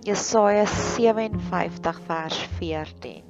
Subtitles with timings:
[0.00, 3.24] Jesaja 57 vers 14.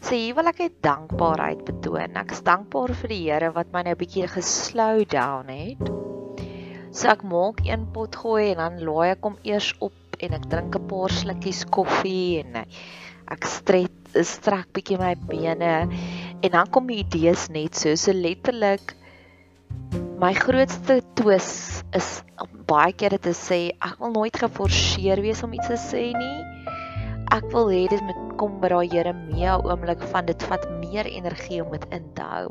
[0.00, 2.16] So hier wil ek net dankbaarheid betoon.
[2.16, 5.90] Ek is dankbaar vir die Here wat my nou 'n bietjie geslow down het.
[6.88, 9.92] So ek maak een pot gooi en dan laai ek hom eers op
[10.24, 12.64] en ek drink 'n paar slukkies koffie en
[13.28, 13.92] ek strek
[14.24, 15.74] strek bietjie my bene
[16.40, 18.96] en dan kom die idees net so so letterlik
[20.18, 22.06] my grootste twis is
[22.42, 26.00] om baie keer dit te sê ek wil nooit geforseer wees om iets te sê
[26.10, 26.72] nie.
[27.36, 31.60] Ek wil hê dit moet kom by daai Jeremia oomblik van dit vat meer energie
[31.62, 32.48] om dit in te hou.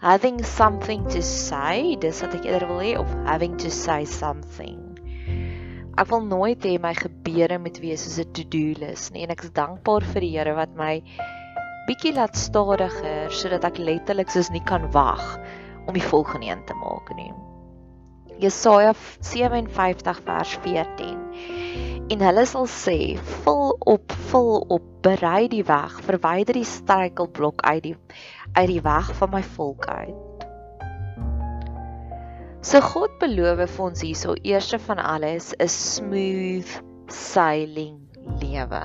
[0.00, 4.80] Having something to say, dis wat ek eerder wil hê of having to say something.
[6.00, 9.44] Ek wil nooit hê my gebede moet wees soos 'n to-do list nie en ek
[9.44, 10.94] is dankbaar vir die Here wat my
[11.84, 15.36] bietjie laat stadiger sodat ek letterlik soos nie kan wag
[15.86, 17.32] om die volgende een te maak nie.
[18.42, 21.18] Jesaja 57 vers 14.
[22.08, 22.98] En hulle sal sê:
[23.44, 27.96] "Vul op, vul op, berei die weg, verwyder die struikelblok uit die
[28.52, 30.14] uit die weg van my volk uit."
[32.62, 37.98] So God beloof vir ons hierso eerste van alles 'n smooth sailing
[38.40, 38.82] lewe.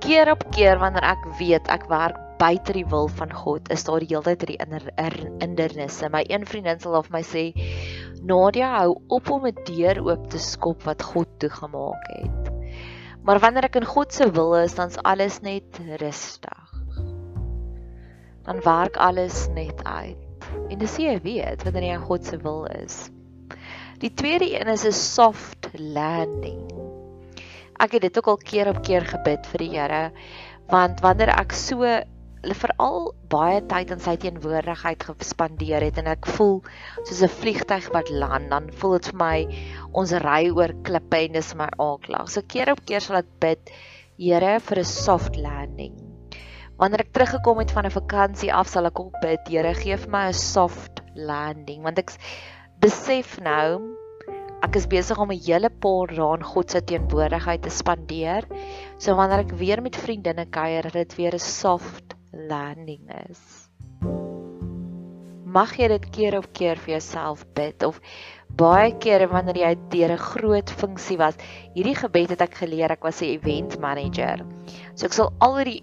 [0.00, 4.02] Keer op keer wanneer ek weet ek werk buite die wil van God, is daar
[4.02, 6.08] die hele tyd hierdie hindernisse.
[6.10, 7.52] My een vriendin sal of my sê,
[8.22, 12.50] "Nadia, hou op om 'n deur oop te skop wat God toegemaak het."
[13.22, 16.72] Maar wanneer ek in God se wil is, dan's alles net rustig.
[18.42, 20.18] Dan werk alles net uit.
[20.68, 23.10] En dis jy weet wanneer jy in God se wil is.
[23.98, 26.70] Die tweede een is 'n soft landing.
[27.78, 30.10] Ek het dit ook al keer op keer gebid vir die Here
[30.72, 31.84] want wanneer ek so
[32.50, 36.56] veral baie tyd in sy teenwoordigheid gespandeer het en ek voel
[37.06, 39.36] soos 'n vliegtyg wat land dan voel dit vir my
[39.92, 42.28] ons ry oor klippe en dis my aaklag.
[42.30, 43.70] So keer op keer sal ek bid
[44.18, 45.94] Here vir 'n soft landing.
[46.78, 50.10] Wanneer ek teruggekom het van 'n vakansie af sal ek ook bid Here gee vir
[50.10, 52.10] my 'n soft landing want ek
[52.80, 53.94] besef nou
[54.62, 58.42] ek is besig om 'n hele paar in God se teenwoordigheid te spandeer.
[58.98, 63.40] So wanneer ek weer met vriendinne kuier, dit weer 'n soft landing is.
[65.52, 68.00] Mag jy dit keer op keer vir jouself bid of
[68.56, 71.36] baie kere wanneer jy deur 'n groot funksie was.
[71.76, 74.44] Hierdie gebed het ek geleer, ek was 'n event manager.
[74.94, 75.82] So ek sal al die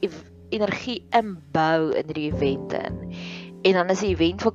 [0.49, 3.13] energie inbou in die event in.
[3.63, 4.53] En dan as die event vir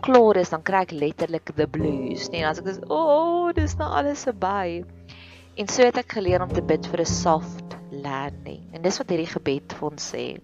[0.00, 2.30] klaar is, dan kry ek letterlik the blues.
[2.30, 4.84] Nee, as ek dis, o, oh, dis nou alles verby.
[5.56, 8.62] En so het ek geleer om te bid vir 'n soft landing.
[8.72, 10.38] En dis wat hierdie gebed vir ons sê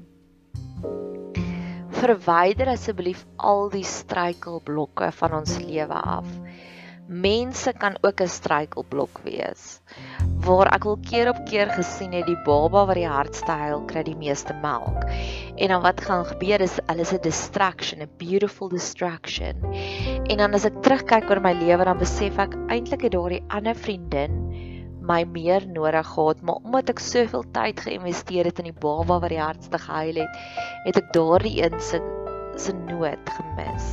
[2.04, 6.28] verwyder asseblief al die struikelblokke van ons lewe af.
[7.04, 9.80] Mense kan ook 'n struikelblok wees.
[10.46, 14.02] Waar ek al keer op keer gesien het die baba wat die hardste huil kry
[14.02, 15.04] die meeste melk.
[15.56, 19.54] En dan wat gaan gebeur is hulle is 'n distraction, a beautiful distraction.
[20.28, 23.74] En dan as ek terugkyk oor my lewe dan besef ek eintlik het daardie ander
[23.74, 24.43] vriendin
[25.04, 29.32] my meer nodig gehad, maar omdat ek soveel tyd geïnvesteer het in die baba wat
[29.32, 30.42] die hardste gehuil het,
[30.88, 32.00] het ek daardie een se
[32.56, 33.88] se nood gemis.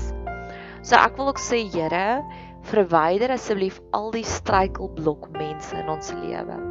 [0.86, 2.22] So ek wil ook sê Here,
[2.70, 6.71] verwyder asseblief al die struikelblok mense in ons lewe.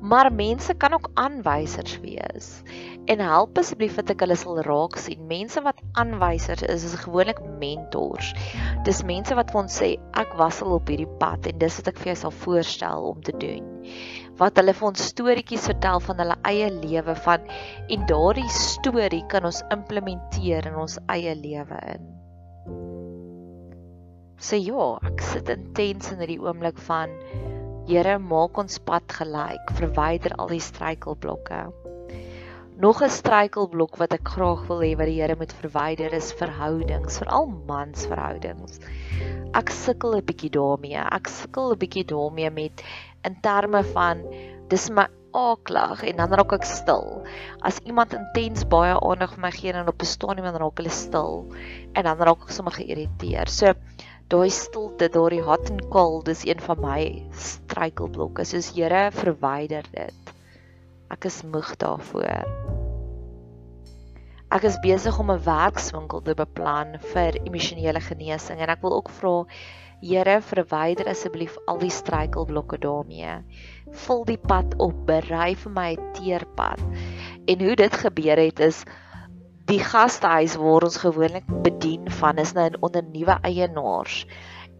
[0.00, 2.62] Maar mense kan ook aanwysers wees.
[3.04, 5.26] En help asseblief dat ek hulle sal raak sien.
[5.28, 8.32] Mense wat aanwysers is, is gewoonlik mentors.
[8.88, 11.92] Dis mense wat vir ons sê ek was al op hierdie pad en dis wat
[11.92, 13.68] ek vir jou sal voorstel om te doen.
[14.40, 17.44] Wat hulle vir ons storieetjies vertel van hulle eie lewe van
[17.92, 22.08] en daardie storie kan ons implementeer in ons eie lewe in.
[24.40, 27.12] Sê so, ja, ek sit intens in hierdie oomblik van
[27.90, 31.56] Here, maak ons pad gelyk, verwyder al die struikelblokke.
[32.84, 37.18] Nog 'n struikelblok wat ek graag wil hê wat die Here moet verwyder is verhoudings,
[37.18, 38.78] veral mansverhoudings.
[39.58, 41.02] Ek sukkel 'n bietjie daarmee.
[41.18, 42.84] Ek sukkel 'n bietjie daarmee met
[43.26, 44.22] in terme van
[44.68, 47.26] dis my aaklag en dan raak ek stil.
[47.60, 50.94] As iemand intens baie aandag vir my gee en op 'n stadium dan raak hulle
[50.94, 51.50] stil
[51.94, 53.50] en dan raak ek sommer geïrriteerd.
[53.50, 53.74] So
[54.30, 57.00] daai stilte, daai hot en koud, dis een van my
[57.34, 58.46] struikelblokke.
[58.46, 60.34] Soos Here verwyder dit.
[61.10, 62.46] Ek is moeg daarvoor.
[64.50, 69.10] Ek is besig om 'n werkswinkel te beplan vir emosionele genesing en ek wil ook
[69.18, 69.44] vra
[70.00, 73.34] Here verwyder asseblief al die struikelblokke daarmee.
[74.06, 76.80] Vul die pad op, berei vir my 'n teerpad.
[77.46, 78.84] En hoe dit gebeur het is
[79.70, 84.24] die gastehuis waar ons gewoonlik bedien van is nou onder nuwe eienaars.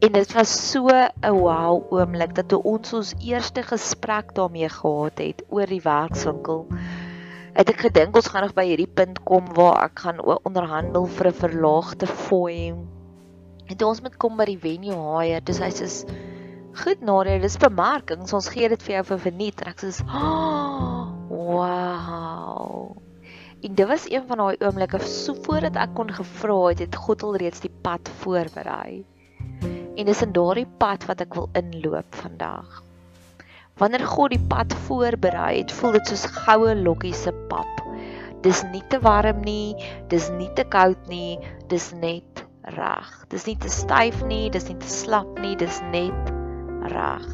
[0.03, 5.19] En dit was so 'n wow oomblik dat toe ons ons eerste gesprek daarmee gehad
[5.19, 6.67] het oor die werkswinkel.
[7.55, 11.27] Het ek gedink ons gaan nog by hierdie punt kom waar ek gaan onderhandel vir
[11.27, 12.75] 'n verlaagde fooi.
[13.77, 15.87] Toe ons met kom by die venue hire, dis hy sê
[16.73, 18.33] Goed Nadia, dis bemarkings.
[18.33, 19.67] Ons gee dit vir jou vir verniet.
[19.67, 23.10] Ek sê, "Oh, wow."
[23.61, 27.23] En dit was een van daai oomblikke so voordat ek kon gevra het, het God
[27.23, 29.03] al reeds die pad voorberei.
[29.97, 32.79] En dis in daardie pad wat ek wil inloop vandag.
[33.77, 37.83] Wanneer God die pad voorberei het, voel dit soos goue lokkies se pap.
[38.41, 39.77] Dis nie te warm nie,
[40.09, 41.37] dis nie te koud nie,
[41.69, 42.45] dis net
[42.79, 43.11] reg.
[43.29, 46.33] Dis nie te styf nie, dis nie te slap nie, dis net
[46.95, 47.29] reg.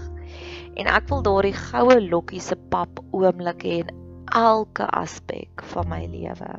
[0.75, 3.95] En ek wil daardie goue lokkies se pap oomblik hê en
[4.35, 6.51] elke aspek van my lewe.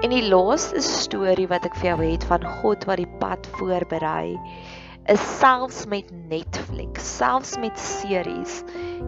[0.00, 4.38] En die laaste storie wat ek vir jou het van God wat die pad voorberei,
[5.12, 8.60] is selfs met Netflix, selfs met series.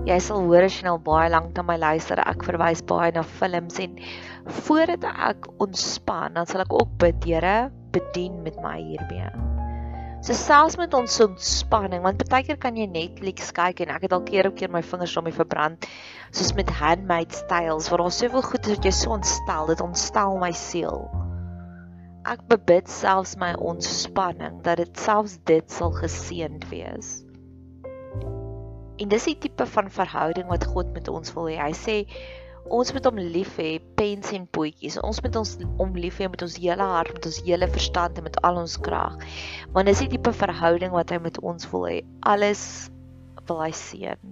[0.09, 3.25] Jy sal hoor as jy nou baie lank na my luister, ek verwys baie na
[3.41, 3.97] films en
[4.67, 9.62] voordat ek ontspan, dan sal ek ook bid, Here, bedien met my hiermee.
[10.23, 14.13] So selfs met ons ontspanning, want baie keer kan jy Netflix kyk en ek het
[14.15, 15.89] al keer op keer my vingers daarmee verbrand,
[16.31, 20.39] soos met handmade styles waar daar soveel goed is wat jy so ontstel, dit ontstel
[20.39, 21.09] my siel.
[22.31, 27.11] Ek bebid selfs my ontspanning dat dit selfs dit sal geseënd wees.
[29.03, 31.59] En dis die tipe van verhouding wat God met ons wil hê.
[31.59, 31.97] Hy sê
[32.70, 34.99] ons moet hom lief hê, pens en potjies.
[35.03, 38.26] Ons moet ons om lief hê met ons hele hart, met ons hele verstand en
[38.29, 39.19] met al ons krag.
[39.75, 42.00] Want dis die tipe verhouding wat hy met ons wil hê.
[42.23, 42.64] Alles
[43.48, 44.31] wil hy seën.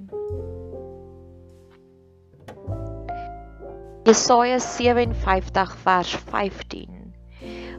[4.09, 6.99] Jesaja 57 vers 15.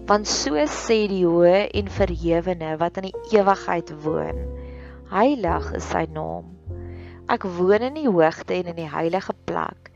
[0.09, 4.39] Want so sê die hoë en verhewene wat in die ewigheid woon.
[5.11, 6.53] Heilig is sy naam.
[7.31, 9.91] Ek woon in die hoogte en in die heilige plek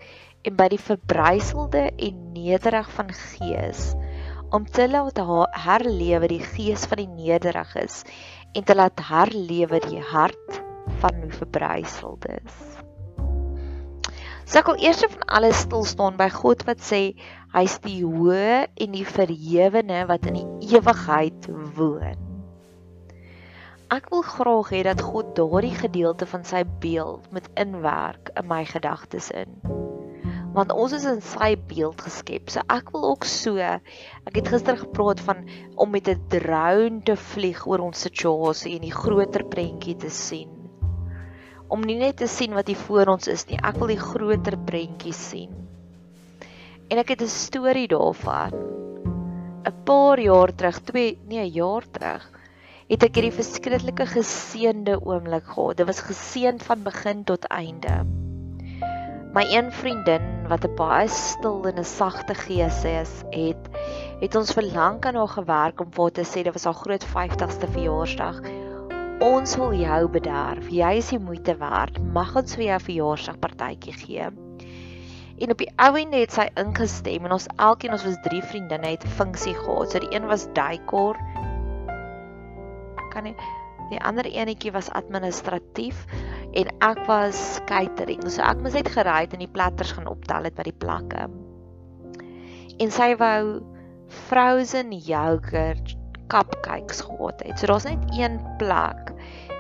[0.46, 3.94] en by die verbryselde en nederig van gees
[4.54, 5.18] om te laat
[5.66, 8.04] herlewe die gees van die nederiges
[8.54, 10.62] en te laat herlewe die hart
[11.02, 12.60] van die verbryseldes.
[14.46, 17.02] So ek wil eers van alles stil staan by God wat sê
[17.56, 21.50] hy's die hoë en die verhewene wat in die ewigheid
[21.80, 22.22] woon.
[23.96, 28.62] Ek wil graag hê dat God daardie gedeelte van sy beeld met inwerk in my
[28.70, 29.58] gedagtes in
[30.56, 32.48] want ons is in sy beeld geskep.
[32.54, 35.44] So ek wil ook so ek het gister gepraat van
[35.76, 40.50] om met 'n drone te vlieg oor ons situasie en die groter prentjie te sien.
[41.68, 44.58] Om nie net te sien wat hier voor ons is nie, ek wil die groter
[44.58, 45.52] prentjie sien.
[46.90, 48.54] En ek het 'n storie daarvan.
[49.66, 52.32] 'n Paar jaar terug, 2 nee, 'n jaar terug,
[52.88, 55.78] het ek hierdie verskriklike geseënde oomblik gehad.
[55.78, 58.15] Dit was geseënd van begin tot einde.
[59.36, 63.68] My een vriendin wat 'n baie stil en 'n sagte gees is, het
[64.22, 67.04] het ons vir lank aan haar gewerk om vir te sê dit was haar groot
[67.04, 68.40] 50ste verjaarsdag
[69.20, 70.68] ons wil jou bederf.
[70.70, 72.00] Jy is die moeite werd.
[72.14, 74.30] Mag ons vir jou verjaarsdagpartytjie gee.
[75.36, 79.04] En op die ouende het sy ingestem en ons elkeen ons was drie vriendinne het
[79.04, 79.92] 'n funksie gehad.
[79.92, 81.16] So die een was decor.
[83.12, 83.36] Kan nie
[83.90, 86.06] die ander enetjie was administratief
[86.56, 88.24] en ek was catering.
[88.32, 91.28] So ek moes net gery en die platters gaan optel het by die plekke.
[92.80, 93.62] En sy wou
[94.28, 95.96] frozen yogurt
[96.32, 97.60] cupcakes gehad het.
[97.60, 99.14] So daar's net een plek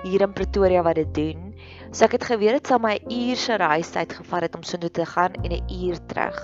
[0.05, 1.51] hier in Pretoria wat dit doen.
[1.91, 4.91] So ek het geweet dit sal my uur se reistyd gevat het om so toe
[4.91, 6.37] te gaan en 'n uur terug.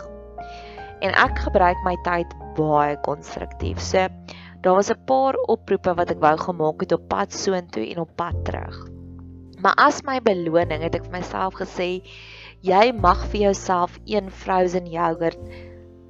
[1.02, 3.80] En ek gebruik my tyd baie konstruktief.
[3.80, 4.08] So
[4.62, 8.16] daar was 'n paar oproepe wat ek wou gemaak het op pad soontoe en op
[8.16, 9.01] pad terug.
[9.62, 11.92] Maar as my beloning het ek vir myself gesê
[12.66, 15.40] jy mag vir jouself een frozen yogurt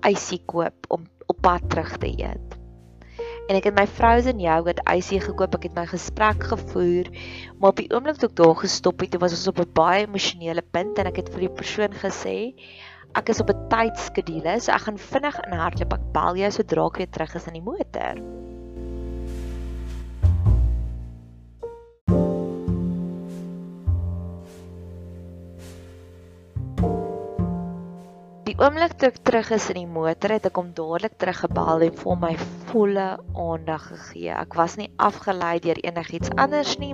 [0.08, 2.62] ysie koop om op pad terug te eet
[3.52, 5.58] en ek het my frozen yogurt ysie gekoop.
[5.58, 7.10] Ek het my gesprek gevoer,
[7.60, 10.64] maar op die oomblik toe ek daar gestop het, was ons op 'n baie emosionele
[10.64, 12.56] punt en ek het vir die persoon gesê
[13.14, 15.94] ek is op 'n tydskedule, so ek gaan vinnig in hardloop.
[15.94, 18.16] Ek bel jou sodra ek weer terug is in die motor.
[28.58, 32.18] Oomblik toe ek terug is in die motor het ek hom dadelik teruggebel en vir
[32.24, 32.32] my
[32.72, 33.06] volle
[33.46, 34.32] aandag gegee.
[34.34, 36.94] Ek was nie afgelei deur enigiets anders nie.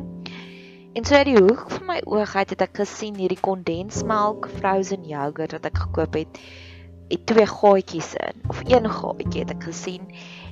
[0.98, 5.08] En so uit die hoek van my oog uit het ek gesien hierdie kondensmelk frozen
[5.08, 6.40] yogurt wat ek gekoop het,
[7.12, 10.08] het twee gaatjies in of een gaatjie het ek gesien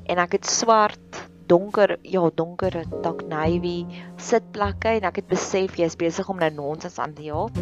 [0.05, 3.85] en ek het swart donker ja donker dak navy
[4.17, 7.53] sitplekke en ek het besef jy's besig om nou nonsens aan te jaag.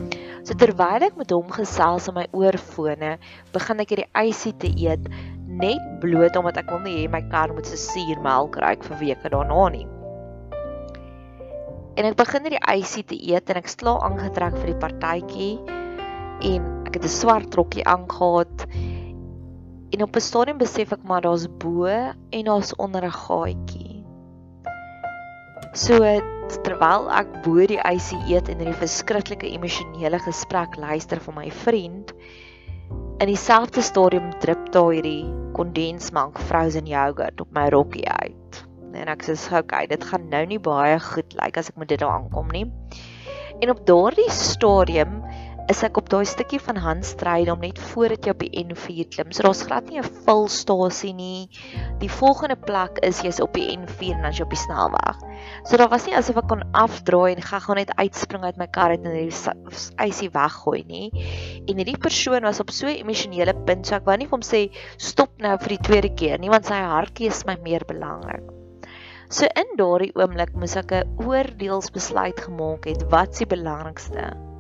[0.43, 3.17] So terwyl ek met hom gesels in my oorfone,
[3.55, 5.09] begin ek hierdie ysie te eet
[5.47, 9.33] net bloot omdat ek wil nie hê my kar moet se suurmelk ruik vir weke
[9.33, 9.85] daarna nie.
[11.93, 15.53] En ek begin hierdie ysie te eet en ek sla aangetrek vir die partytjie
[16.53, 18.67] en ek het 'n swart rokkie aangetrek
[19.93, 24.05] En op 'n stadium besef ek maar daar's bo en daar's onder 'n gaatjie.
[25.73, 25.97] So
[26.63, 32.13] terwyl ek bo die ysie eet en hierdie verskriklike emosionele gesprek luister van my vriend,
[33.17, 38.65] in dieselfde stadium drup daar hierdie kondensmelk frozen yogurt op my rokkie uit.
[38.93, 41.87] En ek sê, "Oké, okay, dit gaan nou nie baie goed lyk as ek met
[41.87, 42.71] dit daar aankom nie."
[43.59, 45.23] En op daardie stadium
[45.71, 49.31] is ek op daai stukkie van Handstryd om net voordat jy op die N4 klim.
[49.31, 51.49] So daar's glad nie 'n vulstasie nie.
[52.01, 55.21] Die volgende plek is jy's op die N4 en as jy op die snelweg.
[55.65, 58.91] So daar was nie asof ek kon afdraai en gou-gou net uitspring uit my kar
[58.91, 59.31] uit en die
[60.07, 61.11] ysie weggooi nie.
[61.67, 64.41] En hierdie persoon was op so 'n emosionele punt, so ek wou nie vir hom
[64.41, 68.43] sê stop nou vir die tweede keer nie, want sy hartjie is my meer belangrik.
[69.29, 74.52] So in daardie oomblik moes ek 'n oordeelsbesluit gemaak het wat se belangrikste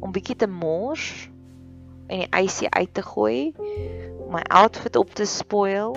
[0.00, 1.28] om bietjie te mors
[2.08, 3.52] en die ysie uit te gooi,
[4.32, 5.96] my outfit op te spoil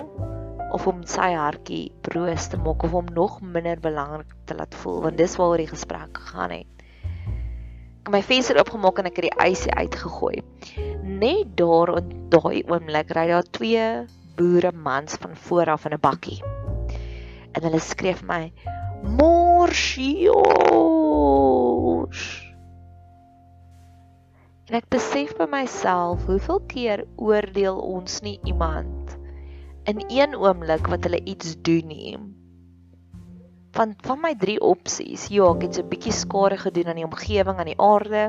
[0.72, 5.02] of om sy hartjie broos te maak of om nog minder belangrik te laat voel
[5.06, 6.68] want dis waaroor die gesprek gegaan het.
[8.02, 10.40] Ek het my venster oopgemaak en ek het die ysie uitgegooi.
[11.06, 13.84] Net daar in daai oomblik ry daar twee
[14.36, 16.40] boere mans van voor af in 'n bakkie.
[17.52, 18.52] En hulle skreef my
[19.02, 20.42] Morsio.
[24.72, 29.10] En ek besef by myself hoeveel keer oordeel ons nie iemand
[29.84, 32.14] in een oomblik wat hulle iets doen nie.
[33.76, 37.04] Van van my drie opsies, ja, ek het so 'n bietjie skade gedoen aan die
[37.04, 38.24] omgewing, aan die aarde,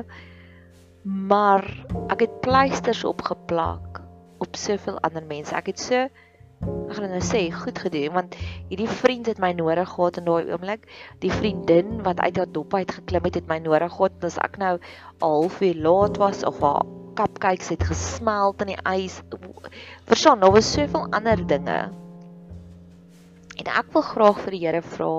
[1.32, 1.64] maar
[2.12, 4.02] ek het pleisters opgeplak
[4.44, 5.56] op soveel ander mense.
[5.56, 6.08] Ek het so
[6.64, 8.36] ek gaan nou sê goed gedoen want
[8.70, 10.86] hierdie vriend het my nodig gehad in daai oomblik.
[11.24, 14.58] Die vriendin wat uit haar dop uit geklim het, het my nodig gehad as ek
[14.62, 14.76] nou
[15.24, 19.20] halfuur laat was of haar cupcakes het gesmelt in die ys.
[20.08, 21.78] Verstaan, daar was soveel ander dinge.
[23.54, 25.12] En ek wil graag vir die Here vra.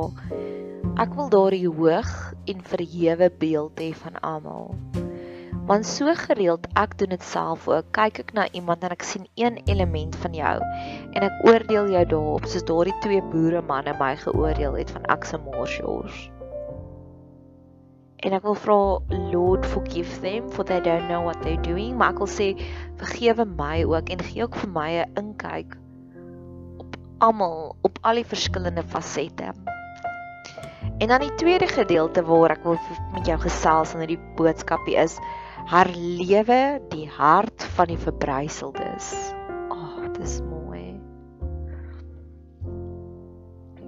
[1.00, 2.12] Ek wil daardie hoog
[2.52, 4.76] en verhewe beeld hê van almal.
[5.66, 7.88] Want so gereeld ek doen dit self ook.
[7.98, 10.56] Kyk ek na iemand en ek sien een element van jou
[11.18, 15.26] en ek oordeel jou daarop soos daardie twee boere manne my geoordeel het van ek
[15.26, 16.20] se morsjors.
[18.22, 18.78] En ek wil vra
[19.34, 21.96] Lord forgive them for they don't know what they're doing.
[21.98, 22.52] Maar ek wil sê
[23.02, 25.74] vergewe my ook en gee ook vir my 'n inkyk
[26.84, 29.50] op almal op al die verskillende fasette.
[31.02, 32.78] En dan die tweede gedeelte waar ek wil
[33.18, 35.18] met jou gesels in hierdie boodskapie is
[35.66, 39.12] herlewe die hart van die verbruiseldes.
[39.74, 40.94] Ag, oh, dis mooi.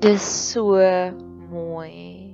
[0.02, 0.82] Dis so
[1.52, 2.34] mooi.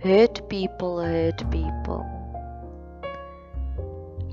[0.00, 2.04] Hurt people hurt people.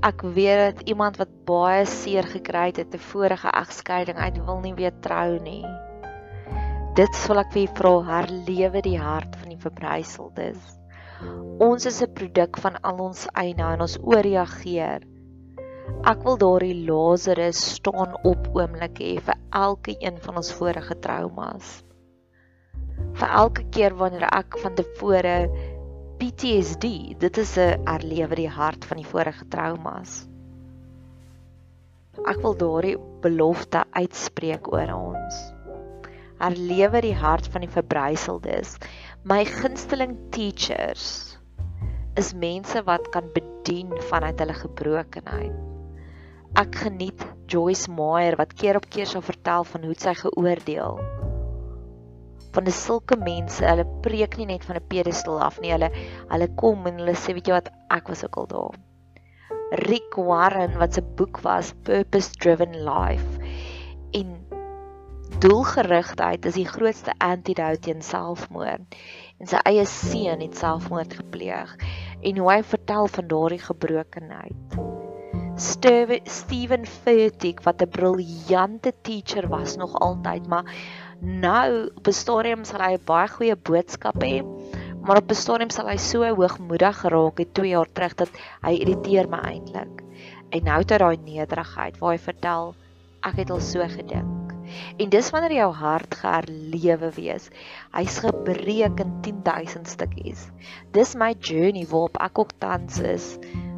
[0.06, 4.74] Ek weet dat iemand wat baie seer gekry het te vorige egskeiding uit wil nie
[4.78, 5.64] weer trou nie.
[6.96, 10.77] Dit sal ek vir vra herlewe die hart van die verbryseldes.
[11.58, 15.02] Ons is 'n produk van al ons eie en ons ooreageer.
[16.06, 21.82] Ek wil daardie Lazarus staan op oomblik hê vir elke een van ons vorige traumas.
[23.18, 25.36] Vir elke keer wanneer ek van tevore
[26.18, 30.28] PTSD, dit is 'n herlewe die hart van die vorige traumas.
[32.26, 35.57] Ek wil daardie belofte uitspreek oor ons.
[36.38, 38.76] Herlewe die hart van die verbryseldes.
[39.24, 41.36] My gunsteling teachers
[42.18, 45.54] is mense wat kan bedien vanuit hulle gebrokenheid.
[46.58, 51.02] Ek geniet Joyce Meyer wat keer op keer sal vertel van hoe sy geoordeel
[52.58, 55.70] van die sulke mense, hulle preek nie net van 'n pedestal af nie.
[55.70, 55.90] Hulle
[56.32, 58.78] hulle kom en hulle sê, weet jy wat, ek was ook al daar.
[59.84, 63.38] Rick Warren wat se boek was Purpose Driven Life
[64.12, 64.47] en
[65.38, 68.96] doelgerigtheid is die grootste antidote teen selfmoord.
[69.38, 71.74] En sy eie seun het selfmoord gepleeg
[72.26, 74.78] en hoe hy vertel van daardie gebrokenheid.
[75.58, 80.66] Steven Furtick wat 'n briljante teacher was nog altyd, maar
[81.20, 84.42] nou op 'n stadium sal hy 'n baie goeie boodskap hê,
[85.02, 88.30] maar op 'n stadium sal hy so hoogmoedig geraak het 2 jaar terug dat
[88.62, 90.02] hy irriteer my eintlik.
[90.50, 92.74] En nou het hy daai nederigheid waar hy vertel
[93.22, 94.47] ek het al so gedink.
[94.98, 97.48] En dis wanneer jou hart geherlewe wees.
[97.94, 100.48] Hy's gebreek in 10000 stukkies.
[100.96, 103.36] Dis my journey waarop ek ook tans is.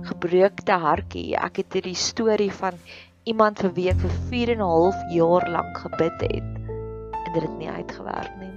[0.09, 1.37] Gebreekte hartjie.
[1.37, 2.79] Ek het hierdie storie van
[3.29, 6.61] iemand vir wie ek vir 4 en 'n half jaar lank gebid het
[7.31, 8.55] en dit het nie uitgewerk nie.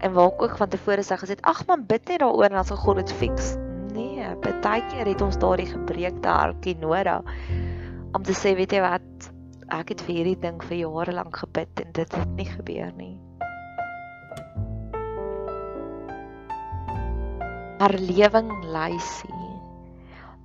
[0.00, 2.64] En waar ek ook van tevore sê gesê, ag man, bid net daaroor en dan
[2.64, 3.56] sal God dit fix.
[3.92, 4.24] Nee,
[4.62, 7.20] baie keer het ons daardie gebreekte hartjie nodig
[8.12, 9.30] om te sê, weet jy wat,
[9.70, 13.16] ek het vir hierdie ding vir jare lank gebid en dit het nie gebeur nie.
[17.80, 19.46] Herlewing lysie.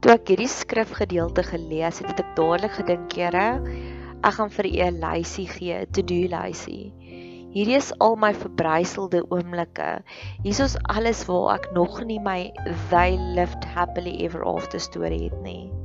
[0.02, 3.48] Toe ek hierdie skrifgedeelte gelees het, het ek dadelik gedink, Here,
[4.26, 6.94] Ek gaan vir u 'n lysie gee, 'n to-do lysie.
[7.54, 10.02] Hierdie is al my verbryselde oomblikke.
[10.44, 12.52] Hier is alles waar ek nog nie my
[12.90, 15.85] they lived happily ever after storie het nie.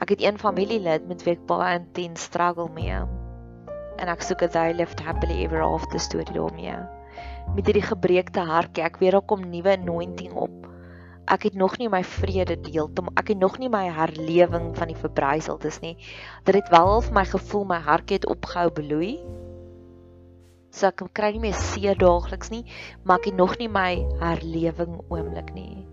[0.00, 2.96] Ek het een familielid met wie ek baie intens struggle mee.
[4.00, 6.78] En ek soek 'n they lived happily ever after storie daarmee.
[7.56, 10.54] Met hierdie gebreekte hartjie, ek weet daar kom nuwe anointing op.
[11.28, 14.88] Ek het nog nie my vrede deel te ek het nog nie my herlewing van
[14.88, 15.96] die verbryseldes nie.
[16.48, 19.20] Dit het wel vir my gevoel my hart het opgehou bloei.
[20.70, 22.64] So ek kry nie meer seer daagliks nie
[23.04, 25.86] maar ek het nog nie my herlewing oomblik nie.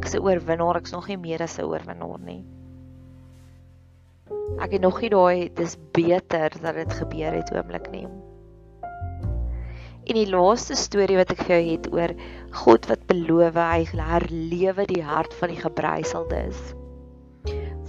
[0.00, 2.44] Ek 'n oorwinnaar ek's nog nie meer as 'n oorwinnaar nie
[4.60, 8.06] ek het nog nie daai dis beter dat dit gebeur het oomblik nie
[10.02, 12.12] En die laaste storie wat ek vir jou het oor
[12.64, 16.58] God wat beloof hy herlewe die hart van die gebruiseldes.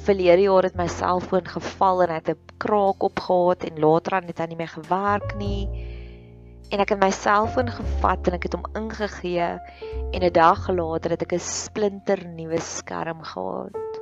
[0.05, 4.37] Verlede jaar het my selfoon geval en het 'n kraak opgehaat en later aan het
[4.37, 5.65] hy nie meer gewerk nie.
[6.69, 9.49] En ek het my selfoon gevat en ek het hom ingegee
[10.13, 13.92] en 'n dag later het ek 'n splinter nuwe skerm gehad.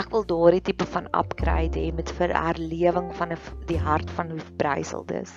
[0.00, 3.34] Ek wil daardie tipe van upgrade hê met vir herlewing van
[3.68, 5.32] die hart van die gebruiseldes.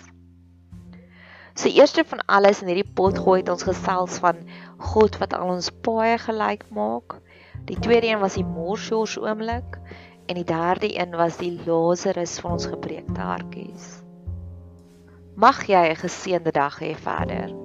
[1.53, 4.39] So eerste van alles in hierdie pot gooi het ons gesels van
[4.93, 7.19] God wat al ons paaie gelyk maak.
[7.69, 9.77] Die tweede een was die morsjors oomblik
[10.31, 13.99] en die derde een was die Lazarus van ons gebreekte hartjies.
[15.35, 17.62] Mag jy 'n geseënde dag hê verder.